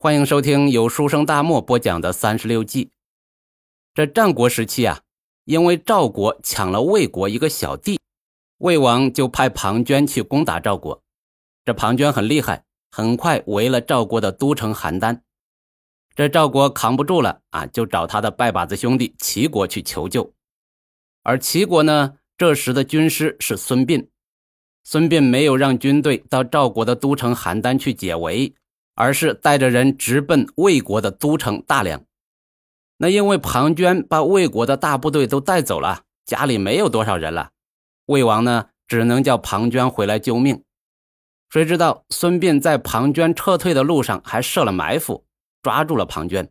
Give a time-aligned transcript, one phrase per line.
[0.00, 2.92] 欢迎收听由书生大漠播讲的三十六计。
[3.92, 5.00] 这战国时期啊，
[5.44, 7.98] 因为赵国抢了魏国一个小弟，
[8.58, 11.02] 魏王就派庞涓去攻打赵国。
[11.64, 15.18] 这庞涓很厉害，很快围了赵国的都城邯郸。
[16.14, 20.32] 这赵国扛不住了啊，就找他的拜把子兄弟齐国去求救。
[21.24, 24.06] 而齐国呢，这时的军师是孙膑。
[24.84, 28.54] 孙膑没有让军队到赵国的都城邯郸去解围。
[28.98, 32.04] 而是带着人直奔魏国的都城大梁。
[32.96, 37.52] 那因为庞涓把魏国的大部队都带走了，家里没有多少人了。
[38.06, 40.64] 魏王呢，只能叫庞涓回来救命。
[41.48, 45.24] 谁知道孙膑在庞涓撤退的路上还设了埋伏，
[45.62, 46.48] 抓住了庞涓。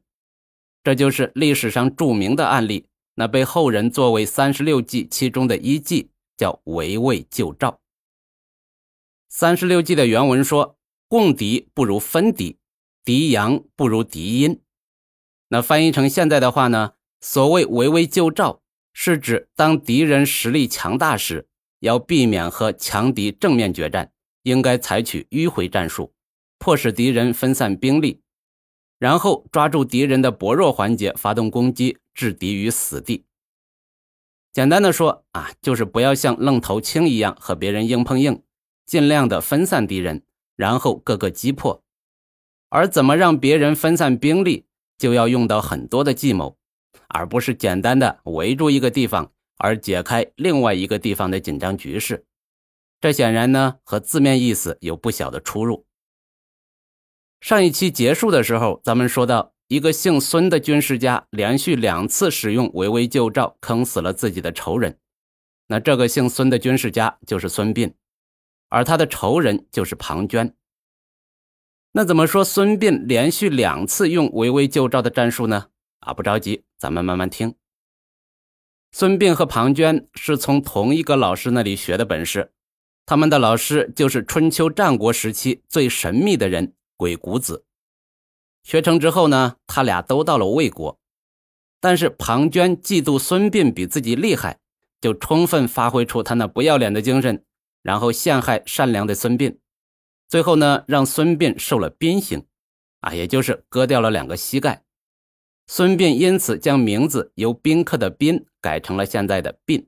[0.81, 7.81] 这就是历史上著名的案例，那被后人作为三十六计其中的一计，叫围魏救赵。
[9.27, 10.76] 三十六计的原文说。
[11.07, 12.57] 共敌不如分敌，
[13.03, 14.61] 敌阳不如敌阴。
[15.49, 16.93] 那翻译成现在的话呢？
[17.19, 18.61] 所谓围魏救赵，
[18.93, 21.47] 是指当敌人实力强大时，
[21.79, 24.11] 要避免和强敌正面决战，
[24.43, 26.13] 应该采取迂回战术，
[26.59, 28.21] 迫使敌人分散兵力，
[28.99, 33.25] 然后抓住敌人的薄弱环节发动攻击，置敌于死地。
[34.53, 38.43] 简单的说啊，就是不要像愣头青一样和别人硬碰硬，
[38.85, 40.23] 尽量的分散敌人。
[40.57, 41.81] 然后各个击破，
[42.67, 44.65] 而怎么让别人分散兵力，
[44.97, 46.57] 就要用到很多的计谋，
[47.07, 52.25] 而不是简单的围住一个地方而解开另外一个地方的紧张局势。
[52.99, 55.85] 这显然呢和字面意思有不小的出入。
[57.39, 64.97] 上一期结束的时候，咱们说到一个姓孙的军事家连续两次使用围魏救赵，坑死了自己的仇人。
[65.67, 67.93] 那这个姓孙的军事家就是孙膑。
[68.69, 70.53] 而他的仇人就是庞涓。
[71.93, 75.67] 那怎么说孙膑连续两次用围魏救赵的战术呢？
[75.99, 77.55] 啊，不着急，咱们慢慢听。
[78.91, 82.51] 孙膑和庞涓是从同一个老师那里学的本事，
[83.05, 87.65] 他们的老师就是春秋战国时期最神秘的人鬼谷子。
[88.63, 90.99] 学成之后呢，他俩都到了魏国，
[91.79, 94.59] 但是庞涓嫉妒孙膑比自己厉害，
[95.01, 97.43] 就充分发挥出他那不要脸的精神。
[97.81, 99.57] 然后陷害善良的孙膑，
[100.27, 102.45] 最后呢，让孙膑受了鞭刑，
[102.99, 104.83] 啊，也就是割掉了两个膝盖。
[105.67, 109.85] 孙膑因此将名字由宾客的宾改成了现在的膑。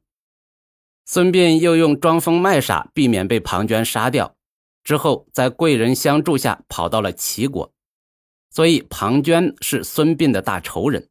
[1.06, 4.36] 孙膑又用装疯卖傻，避免被庞涓杀掉，
[4.84, 7.74] 之后在贵人相助下跑到了齐国。
[8.52, 11.10] 所以庞涓是孙膑的大仇人。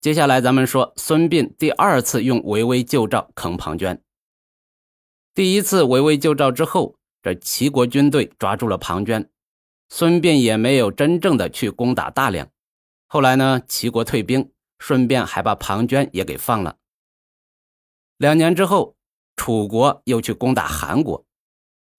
[0.00, 4.00] 接下来咱们说孙膑第二次用围魏救赵坑庞涓。
[5.34, 9.26] 第一次围魏救赵之后，这齐国军队抓住了庞涓，
[9.88, 12.48] 孙膑也没有真正的去攻打大梁。
[13.08, 16.76] 后来呢，齐国退兵，顺便还把庞涓也给放了。
[18.16, 18.96] 两年之后，
[19.34, 21.26] 楚国又去攻打韩国，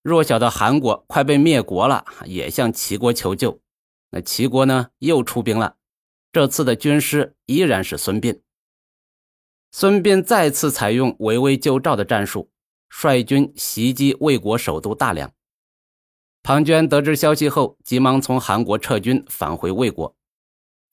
[0.00, 3.60] 弱小的韩国快被灭国了，也向齐国求救。
[4.12, 5.76] 那齐国呢，又出兵了，
[6.32, 8.40] 这次的军师依然是孙膑。
[9.72, 12.50] 孙膑再次采用围魏救赵的战术。
[12.88, 15.32] 率军袭击魏国首都大梁。
[16.42, 20.14] 庞涓得知消息后，急忙从韩国撤军返回魏国。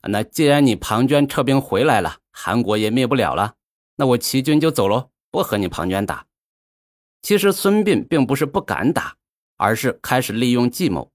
[0.02, 3.56] 那既然你庞涓撤兵回来了，韩国也灭不了了，
[3.96, 6.26] 那我齐军就走喽，不和你庞涓打。
[7.22, 9.16] 其实孙膑并不是不敢打，
[9.56, 11.12] 而是开始利用计谋。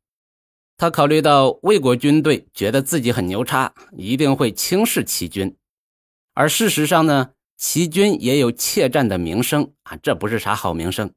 [0.76, 5.56] 他考虑到魏国军队觉得自己很牛叉，一定会轻视齐军，
[6.34, 7.32] 而事实上呢？
[7.58, 11.12] 齐军也有怯战的名声啊，这不是啥好名声。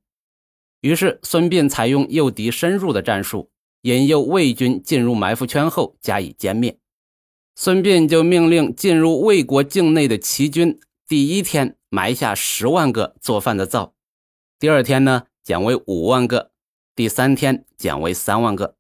[0.82, 3.52] 于是孙膑采用诱敌深入的战术，
[3.84, 6.80] 引诱魏军进入埋伏圈后加以歼灭。
[7.56, 13.94] 孙膑就命令进入魏国境内的齐军，第一天埋下十万个做饭的灶，
[14.58, 16.52] 第二天呢减为五万个，
[16.96, 18.76] 第三天减为三万个。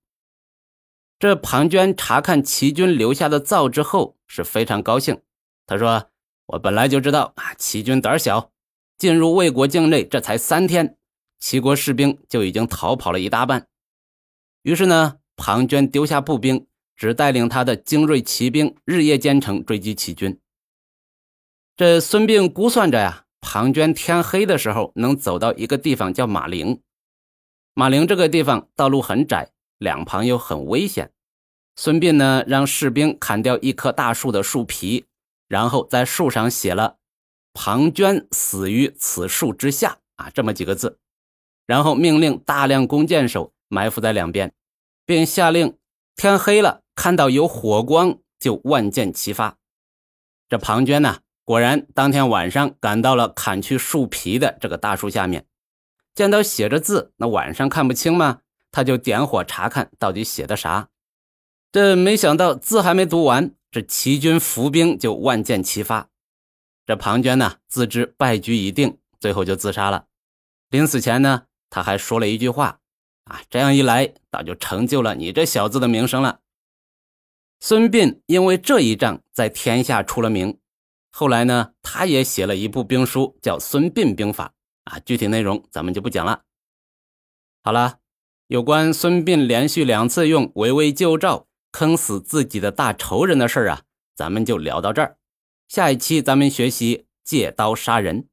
[1.19, 5.22] 这庞涓查看齐军留下的灶之后是非常高兴，
[5.67, 6.08] 他说。
[6.51, 8.51] 我本来就知道啊，齐军胆小，
[8.97, 10.97] 进入魏国境内这才三天，
[11.39, 13.67] 齐国士兵就已经逃跑了一大半。
[14.63, 16.67] 于是呢，庞涓丢下步兵，
[16.97, 20.37] 只带领他的精锐骑兵日夜兼程追击齐军。
[21.77, 26.81] 这孙膑估算着呀，庞涓天黑的时候能走到一个地方叫马陵。
[27.73, 31.13] 马陵这个地方道路很窄，两旁又很危险。
[31.77, 35.05] 孙膑呢，让士兵砍掉一棵大树的树皮。
[35.51, 36.95] 然后在树上写了
[37.51, 40.97] “庞涓死于此树之下”啊，这么几个字。
[41.65, 44.53] 然后命令大量弓箭手埋伏在两边，
[45.05, 45.77] 并下令
[46.15, 49.57] 天黑了看到有火光就万箭齐发。
[50.47, 55.45] 这庞涓呢，果然当天晚上赶到了砍去树皮的这个大树下面，
[56.15, 58.39] 见到写着字，那晚上看不清吗？
[58.71, 60.87] 他就点火查看到底写的啥。
[61.72, 66.09] 这没想到字还没读完，这齐军伏兵就万箭齐发。
[66.85, 70.08] 这庞涓呢，自知败局已定，最后就自杀了。
[70.70, 72.82] 临死前呢，他还说了一句话
[73.23, 76.41] ：“啊，这样一来，倒就成就了你这小子的名声了。”
[77.62, 80.58] 孙膑因为这一仗在天下出了名。
[81.14, 84.53] 后来呢，他也写了一部兵书，叫《孙膑兵法》
[84.91, 86.41] 啊，具体内容咱们就不讲了。
[87.64, 88.00] 好了，
[88.47, 91.47] 有关孙膑连续两次用围魏救赵。
[91.72, 93.82] 坑死自己的大仇人的事儿啊，
[94.16, 95.18] 咱们就聊到这儿。
[95.68, 98.28] 下一期咱们学习借刀杀人。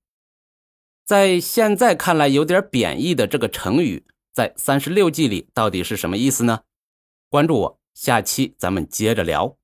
[1.05, 6.63] 在现在看来有点贬义的这个成语，在三十六计里到底是什么意思呢？
[7.29, 9.58] 关注我，下期咱们接着聊。